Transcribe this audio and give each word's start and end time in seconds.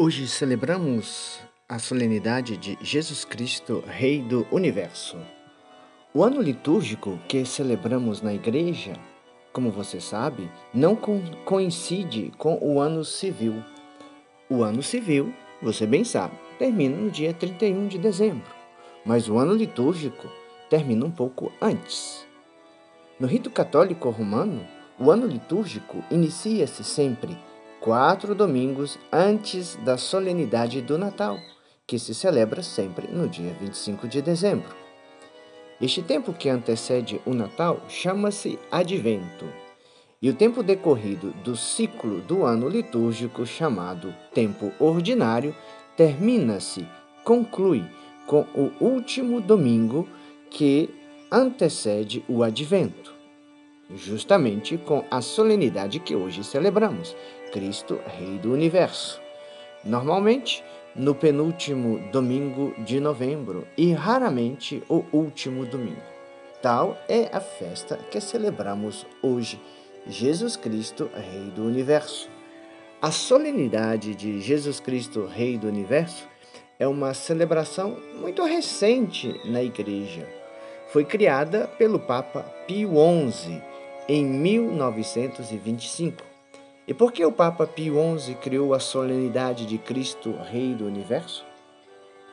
Hoje 0.00 0.28
celebramos 0.28 1.40
a 1.68 1.80
solenidade 1.80 2.56
de 2.56 2.78
Jesus 2.80 3.24
Cristo, 3.24 3.82
Rei 3.84 4.22
do 4.22 4.46
Universo. 4.52 5.18
O 6.14 6.22
ano 6.22 6.40
litúrgico 6.40 7.18
que 7.26 7.44
celebramos 7.44 8.22
na 8.22 8.32
igreja, 8.32 8.92
como 9.52 9.72
você 9.72 10.00
sabe, 10.00 10.48
não 10.72 10.96
coincide 11.44 12.32
com 12.38 12.60
o 12.62 12.78
ano 12.78 13.04
civil. 13.04 13.60
O 14.48 14.62
ano 14.62 14.84
civil, 14.84 15.34
você 15.60 15.84
bem 15.84 16.04
sabe, 16.04 16.36
termina 16.60 16.96
no 16.96 17.10
dia 17.10 17.34
31 17.34 17.88
de 17.88 17.98
dezembro, 17.98 18.54
mas 19.04 19.28
o 19.28 19.36
ano 19.36 19.52
litúrgico 19.52 20.28
termina 20.70 21.04
um 21.04 21.10
pouco 21.10 21.50
antes. 21.60 22.24
No 23.18 23.26
rito 23.26 23.50
católico 23.50 24.08
romano, 24.10 24.64
o 24.96 25.10
ano 25.10 25.26
litúrgico 25.26 26.04
inicia-se 26.08 26.84
sempre 26.84 27.36
quatro 27.80 28.34
domingos 28.34 28.98
antes 29.12 29.76
da 29.76 29.96
solenidade 29.96 30.80
do 30.80 30.98
Natal, 30.98 31.38
que 31.86 31.98
se 31.98 32.14
celebra 32.14 32.62
sempre 32.62 33.08
no 33.08 33.28
dia 33.28 33.54
25 33.60 34.08
de 34.08 34.20
dezembro. 34.20 34.76
Este 35.80 36.02
tempo 36.02 36.32
que 36.32 36.48
antecede 36.48 37.20
o 37.24 37.32
Natal 37.32 37.80
chama-se 37.88 38.58
Advento, 38.70 39.46
e 40.20 40.28
o 40.28 40.34
tempo 40.34 40.64
decorrido 40.64 41.30
do 41.44 41.56
ciclo 41.56 42.20
do 42.20 42.44
ano 42.44 42.68
litúrgico, 42.68 43.46
chamado 43.46 44.12
tempo 44.34 44.72
ordinário, 44.80 45.54
termina-se, 45.96 46.86
conclui 47.22 47.84
com 48.26 48.44
o 48.54 48.72
último 48.80 49.40
domingo 49.40 50.08
que 50.50 50.90
antecede 51.30 52.24
o 52.28 52.42
Advento 52.42 53.17
justamente 53.94 54.76
com 54.76 55.04
a 55.10 55.20
solenidade 55.20 55.98
que 55.98 56.14
hoje 56.14 56.44
celebramos, 56.44 57.16
Cristo, 57.52 57.98
Rei 58.06 58.38
do 58.38 58.52
Universo. 58.52 59.20
Normalmente, 59.84 60.62
no 60.94 61.14
penúltimo 61.14 61.98
domingo 62.10 62.74
de 62.84 63.00
novembro 63.00 63.66
e 63.76 63.92
raramente 63.92 64.82
o 64.88 65.04
último 65.12 65.64
domingo. 65.64 66.02
Tal 66.60 66.98
é 67.08 67.28
a 67.32 67.40
festa 67.40 67.96
que 68.10 68.20
celebramos 68.20 69.06
hoje, 69.22 69.60
Jesus 70.06 70.56
Cristo, 70.56 71.08
Rei 71.14 71.50
do 71.54 71.62
Universo. 71.62 72.28
A 73.00 73.12
solenidade 73.12 74.14
de 74.14 74.40
Jesus 74.40 74.80
Cristo, 74.80 75.26
Rei 75.26 75.56
do 75.56 75.68
Universo, 75.68 76.26
é 76.80 76.88
uma 76.88 77.14
celebração 77.14 77.96
muito 78.20 78.44
recente 78.44 79.40
na 79.44 79.62
Igreja. 79.62 80.26
Foi 80.92 81.04
criada 81.04 81.68
pelo 81.78 82.00
Papa 82.00 82.42
Pio 82.66 82.90
XI 83.30 83.62
em 84.08 84.24
1925. 84.24 86.24
E 86.86 86.94
por 86.94 87.12
que 87.12 87.24
o 87.24 87.32
Papa 87.32 87.66
Pio 87.66 87.96
XI 88.18 88.34
criou 88.36 88.72
a 88.72 88.80
solenidade 88.80 89.66
de 89.66 89.76
Cristo, 89.76 90.34
Rei 90.50 90.74
do 90.74 90.86
Universo? 90.86 91.44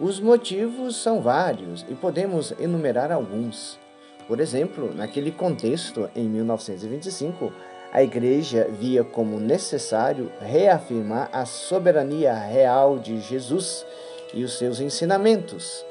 Os 0.00 0.18
motivos 0.18 0.96
são 0.96 1.20
vários 1.20 1.84
e 1.88 1.94
podemos 1.94 2.54
enumerar 2.58 3.12
alguns. 3.12 3.78
Por 4.26 4.40
exemplo, 4.40 4.94
naquele 4.94 5.30
contexto, 5.30 6.08
em 6.16 6.26
1925, 6.28 7.52
a 7.92 8.02
Igreja 8.02 8.66
via 8.70 9.04
como 9.04 9.38
necessário 9.38 10.32
reafirmar 10.40 11.28
a 11.32 11.44
soberania 11.44 12.32
real 12.32 12.98
de 12.98 13.20
Jesus 13.20 13.84
e 14.32 14.44
os 14.44 14.56
seus 14.56 14.80
ensinamentos 14.80 15.84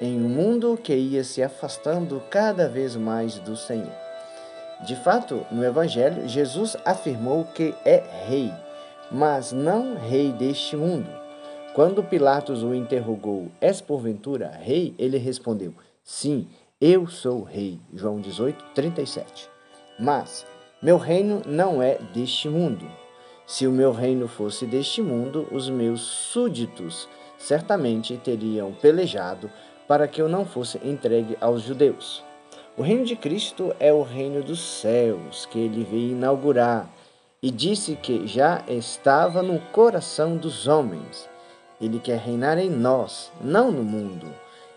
em 0.00 0.16
um 0.16 0.28
mundo 0.28 0.78
que 0.82 0.94
ia 0.94 1.22
se 1.22 1.42
afastando 1.42 2.22
cada 2.30 2.68
vez 2.68 2.96
mais 2.96 3.38
do 3.38 3.54
Senhor. 3.54 3.99
De 4.86 4.96
fato, 4.96 5.46
no 5.50 5.64
Evangelho, 5.64 6.26
Jesus 6.26 6.76
afirmou 6.84 7.44
que 7.44 7.74
é 7.84 8.02
rei, 8.26 8.52
mas 9.12 9.52
não 9.52 9.96
rei 9.96 10.32
deste 10.32 10.74
mundo. 10.74 11.08
Quando 11.74 12.02
Pilatos 12.02 12.62
o 12.62 12.74
interrogou, 12.74 13.48
És 13.60 13.80
porventura 13.80 14.48
rei? 14.48 14.94
Ele 14.98 15.18
respondeu, 15.18 15.74
Sim, 16.02 16.48
eu 16.80 17.06
sou 17.06 17.42
rei. 17.42 17.78
João 17.94 18.20
18, 18.20 18.64
37. 18.74 19.48
Mas 19.98 20.46
meu 20.82 20.96
reino 20.96 21.42
não 21.44 21.82
é 21.82 21.98
deste 22.14 22.48
mundo. 22.48 22.90
Se 23.46 23.66
o 23.66 23.70
meu 23.70 23.92
reino 23.92 24.26
fosse 24.26 24.64
deste 24.64 25.02
mundo, 25.02 25.46
os 25.52 25.68
meus 25.68 26.00
súditos 26.00 27.06
certamente 27.36 28.16
teriam 28.16 28.72
pelejado 28.72 29.50
para 29.86 30.08
que 30.08 30.22
eu 30.22 30.28
não 30.28 30.46
fosse 30.46 30.78
entregue 30.82 31.36
aos 31.40 31.62
judeus. 31.62 32.24
O 32.76 32.82
reino 32.82 33.04
de 33.04 33.16
Cristo 33.16 33.74
é 33.80 33.92
o 33.92 34.02
reino 34.02 34.42
dos 34.42 34.60
céus 34.60 35.44
que 35.44 35.58
ele 35.58 35.84
veio 35.84 36.12
inaugurar 36.12 36.88
e 37.42 37.50
disse 37.50 37.96
que 37.96 38.26
já 38.26 38.62
estava 38.68 39.42
no 39.42 39.58
coração 39.72 40.36
dos 40.36 40.68
homens. 40.68 41.28
Ele 41.80 41.98
quer 41.98 42.18
reinar 42.18 42.58
em 42.58 42.70
nós, 42.70 43.32
não 43.40 43.72
no 43.72 43.82
mundo. 43.82 44.32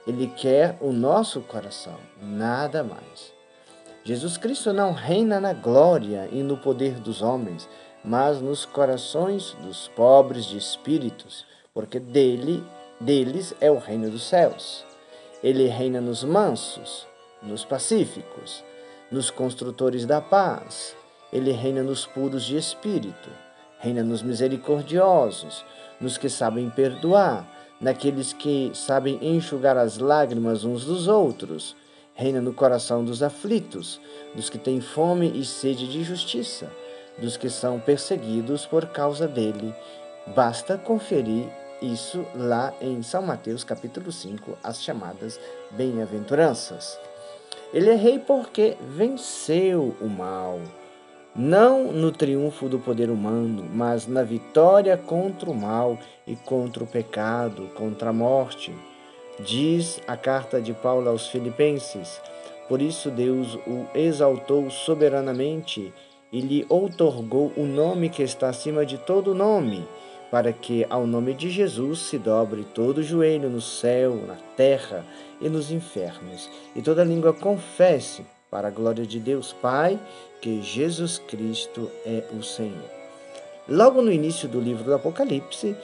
Ele 0.07 0.27
quer 0.27 0.75
o 0.81 0.91
nosso 0.91 1.41
coração, 1.41 1.97
nada 2.21 2.83
mais. 2.83 3.31
Jesus 4.03 4.37
Cristo 4.37 4.73
não 4.73 4.91
reina 4.91 5.39
na 5.39 5.53
glória 5.53 6.27
e 6.31 6.41
no 6.41 6.57
poder 6.57 6.95
dos 6.95 7.21
homens, 7.21 7.69
mas 8.03 8.41
nos 8.41 8.65
corações 8.65 9.55
dos 9.61 9.87
pobres 9.89 10.45
de 10.45 10.57
espíritos, 10.57 11.45
porque 11.73 11.99
dele, 11.99 12.61
deles 12.99 13.53
é 13.61 13.71
o 13.71 13.77
reino 13.77 14.09
dos 14.09 14.23
céus. 14.23 14.83
Ele 15.41 15.67
reina 15.67 16.01
nos 16.01 16.23
mansos, 16.23 17.07
nos 17.43 17.65
pacíficos, 17.65 18.63
nos 19.11 19.29
construtores 19.29 20.05
da 20.05 20.21
paz. 20.21 20.95
Ele 21.31 21.51
reina 21.51 21.83
nos 21.83 22.05
puros 22.05 22.43
de 22.43 22.55
espírito, 22.55 23.29
reina 23.79 24.03
nos 24.03 24.21
misericordiosos, 24.21 25.65
nos 25.99 26.17
que 26.17 26.29
sabem 26.29 26.69
perdoar, 26.69 27.47
naqueles 27.81 28.33
que 28.33 28.71
sabem 28.73 29.19
enxugar 29.21 29.77
as 29.77 29.97
lágrimas 29.97 30.63
uns 30.63 30.85
dos 30.85 31.07
outros. 31.07 31.75
Reina 32.15 32.39
no 32.39 32.53
coração 32.53 33.03
dos 33.03 33.23
aflitos, 33.23 33.99
dos 34.35 34.49
que 34.49 34.59
têm 34.59 34.79
fome 34.79 35.31
e 35.33 35.43
sede 35.43 35.87
de 35.87 36.03
justiça, 36.03 36.71
dos 37.17 37.35
que 37.35 37.49
são 37.49 37.79
perseguidos 37.79 38.67
por 38.67 38.85
causa 38.85 39.27
dele. 39.27 39.73
Basta 40.35 40.77
conferir 40.77 41.47
isso 41.81 42.25
lá 42.35 42.73
em 42.79 43.01
São 43.01 43.23
Mateus 43.23 43.63
capítulo 43.63 44.11
5, 44.11 44.57
as 44.63 44.81
chamadas 44.81 45.39
bem-aventuranças. 45.71 46.97
Ele 47.73 47.89
é 47.89 47.95
rei 47.95 48.19
porque 48.19 48.77
venceu 48.95 49.95
o 49.99 50.07
mal, 50.07 50.61
não 51.35 51.91
no 51.91 52.11
triunfo 52.11 52.69
do 52.69 52.77
poder 52.77 53.09
humano, 53.09 53.65
mas 53.73 54.05
na 54.05 54.21
vitória 54.21 54.95
contra 54.95 55.49
o 55.49 55.55
mal 55.55 55.97
e 56.27 56.35
contra 56.35 56.83
o 56.83 56.87
pecado, 56.87 57.71
contra 57.73 58.11
a 58.11 58.13
morte. 58.13 58.71
Diz 59.39 59.99
a 60.07 60.15
carta 60.15 60.61
de 60.61 60.71
Paulo 60.71 61.09
aos 61.09 61.27
Filipenses: 61.29 62.21
Por 62.69 62.79
isso 62.79 63.09
Deus 63.09 63.55
o 63.65 63.87
exaltou 63.95 64.69
soberanamente 64.69 65.91
e 66.31 66.41
lhe 66.41 66.67
outorgou 66.69 67.51
o 67.57 67.63
nome 67.63 68.09
que 68.09 68.21
está 68.21 68.49
acima 68.49 68.85
de 68.85 68.99
todo 68.99 69.33
nome 69.33 69.83
para 70.33 70.51
que 70.51 70.83
ao 70.89 71.05
nome 71.05 71.35
de 71.35 71.47
Jesus 71.47 71.99
se 71.99 72.17
dobre 72.17 72.65
todo 72.73 72.97
o 72.97 73.03
joelho 73.03 73.51
no 73.51 73.61
céu, 73.61 74.15
na 74.15 74.33
terra 74.57 75.05
e 75.39 75.47
nos 75.47 75.69
infernos, 75.69 76.49
e 76.75 76.81
toda 76.81 77.03
língua 77.03 77.31
confesse, 77.33 78.25
para 78.49 78.69
a 78.69 78.71
glória 78.71 79.05
de 79.05 79.19
Deus 79.19 79.53
Pai, 79.53 79.99
que 80.41 80.59
Jesus 80.63 81.19
Cristo 81.19 81.87
é 82.03 82.23
o 82.35 82.41
Senhor. 82.41 82.89
Logo 83.69 84.01
no 84.01 84.11
início 84.11 84.49
do 84.49 84.59
livro 84.59 84.83
do 84.83 84.95
Apocalipse, 84.95 85.77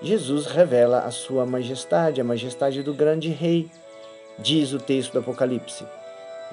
Jesus 0.00 0.46
revela 0.46 1.00
a 1.00 1.10
sua 1.10 1.44
majestade, 1.44 2.20
a 2.20 2.24
majestade 2.24 2.84
do 2.84 2.94
grande 2.94 3.30
rei. 3.30 3.68
Diz 4.38 4.72
o 4.72 4.78
texto 4.78 5.14
do 5.14 5.18
Apocalipse: 5.18 5.84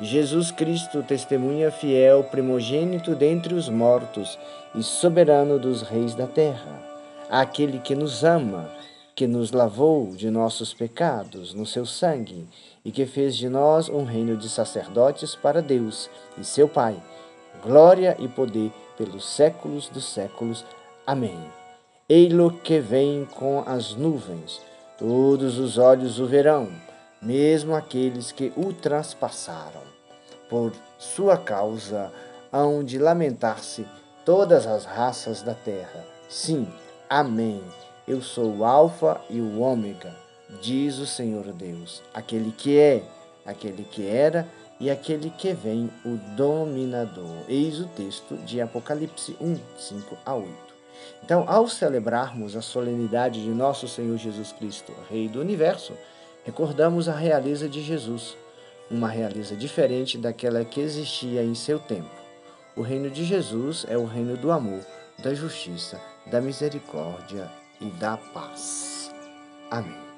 Jesus 0.02 0.50
Cristo, 0.50 1.04
testemunha 1.04 1.70
fiel, 1.70 2.24
primogênito 2.24 3.14
dentre 3.14 3.54
os 3.54 3.70
mortos 3.70 4.40
e 4.74 4.82
soberano 4.82 5.60
dos 5.60 5.84
reis 5.84 6.16
da 6.16 6.26
terra 6.26 6.93
àquele 7.30 7.80
que 7.80 7.96
nos 7.96 8.24
ama, 8.24 8.70
que 9.16 9.28
nos 9.28 9.52
lavou 9.52 10.16
de 10.16 10.30
nossos 10.30 10.74
pecados 10.74 11.54
no 11.54 11.66
seu 11.66 11.86
sangue 11.86 12.48
e 12.84 12.92
que 12.92 13.06
fez 13.06 13.36
de 13.36 13.48
nós 13.48 13.90
um 13.90 14.04
reino 14.04 14.36
de 14.36 14.50
sacerdotes 14.50 15.36
para 15.36 15.62
Deus 15.62 16.10
e 16.38 16.44
seu 16.44 16.68
Pai. 16.68 17.02
Glória 17.62 18.16
e 18.20 18.28
poder 18.28 18.72
pelos 18.98 19.26
séculos 19.26 19.88
dos 19.90 20.06
séculos. 20.06 20.66
Amém. 21.06 21.40
Ei-lo 22.10 22.52
que 22.52 22.80
vem 22.80 23.26
com 23.36 23.64
as 23.66 23.96
nuvens, 23.96 24.62
todos 24.98 25.58
os 25.58 25.78
olhos 25.78 26.20
o 26.20 26.26
verão, 26.26 26.70
mesmo 27.22 27.76
aqueles 27.76 28.32
que 28.32 28.52
o 28.58 28.74
transpassaram. 28.74 29.82
Por 30.50 30.74
sua 30.98 31.38
causa 31.38 32.12
hão 32.52 32.84
de 32.84 33.00
lamentar-se 33.00 33.86
todas 34.26 34.68
as 34.68 34.86
raças 34.86 35.42
da 35.42 35.54
terra. 35.54 36.06
Sim, 36.30 36.68
Amém. 37.16 37.62
Eu 38.08 38.24
sou 38.24 38.58
o 38.58 38.66
Alfa 38.66 39.22
e 39.30 39.40
o 39.40 39.60
Ômega, 39.60 40.16
diz 40.64 40.98
o 40.98 41.06
Senhor 41.06 41.44
Deus, 41.54 42.02
aquele 42.12 42.52
que 42.52 42.80
é, 42.80 43.04
aquele 43.46 43.84
que 43.84 44.08
era 44.08 44.48
e 44.80 44.90
aquele 44.90 45.30
que 45.30 45.54
vem, 45.54 45.92
o 46.04 46.18
dominador. 46.36 47.36
Eis 47.48 47.80
o 47.80 47.86
texto 47.86 48.36
de 48.38 48.60
Apocalipse 48.60 49.38
1, 49.40 49.60
5 49.78 50.18
a 50.26 50.34
8. 50.34 50.50
Então, 51.24 51.46
ao 51.48 51.68
celebrarmos 51.68 52.56
a 52.56 52.64
solenidade 52.64 53.44
de 53.44 53.52
nosso 53.52 53.88
Senhor 53.88 54.18
Jesus 54.18 54.52
Cristo, 54.52 54.92
Rei 55.08 55.28
do 55.28 55.40
Universo, 55.40 55.94
recordamos 56.44 57.08
a 57.08 57.16
realeza 57.16 57.70
de 57.70 57.84
Jesus, 57.84 58.36
uma 58.90 59.08
realeza 59.08 59.56
diferente 59.56 60.18
daquela 60.18 60.66
que 60.66 60.82
existia 60.82 61.44
em 61.44 61.54
seu 61.54 61.78
tempo. 61.78 62.10
O 62.76 62.82
reino 62.82 63.12
de 63.12 63.24
Jesus 63.24 63.86
é 63.88 63.96
o 63.96 64.06
reino 64.08 64.36
do 64.36 64.52
amor, 64.52 64.84
da 65.20 65.32
justiça, 65.36 66.02
da 66.28 66.42
misericórdia 66.42 67.50
e 67.80 67.86
da 67.86 68.18
paz. 68.18 69.12
Amém. 69.70 70.13